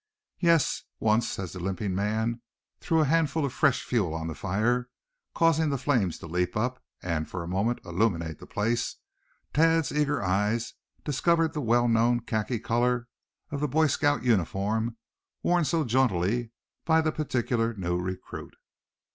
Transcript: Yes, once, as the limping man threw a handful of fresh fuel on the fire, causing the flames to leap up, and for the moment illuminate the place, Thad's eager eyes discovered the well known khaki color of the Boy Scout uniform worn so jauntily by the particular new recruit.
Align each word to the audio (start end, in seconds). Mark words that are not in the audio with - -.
Yes, 0.39 0.81
once, 0.99 1.37
as 1.37 1.51
the 1.53 1.59
limping 1.59 1.93
man 1.93 2.41
threw 2.79 3.01
a 3.01 3.05
handful 3.05 3.45
of 3.45 3.53
fresh 3.53 3.83
fuel 3.83 4.15
on 4.15 4.25
the 4.25 4.33
fire, 4.33 4.89
causing 5.35 5.69
the 5.69 5.77
flames 5.77 6.17
to 6.17 6.25
leap 6.25 6.57
up, 6.57 6.83
and 7.03 7.29
for 7.29 7.41
the 7.41 7.45
moment 7.45 7.81
illuminate 7.85 8.39
the 8.39 8.47
place, 8.47 8.95
Thad's 9.53 9.91
eager 9.91 10.23
eyes 10.23 10.73
discovered 11.05 11.53
the 11.53 11.61
well 11.61 11.87
known 11.87 12.21
khaki 12.21 12.57
color 12.59 13.09
of 13.51 13.59
the 13.59 13.67
Boy 13.67 13.85
Scout 13.85 14.23
uniform 14.23 14.97
worn 15.43 15.65
so 15.65 15.83
jauntily 15.83 16.49
by 16.83 16.99
the 17.01 17.11
particular 17.11 17.75
new 17.75 17.95
recruit. 17.99 18.55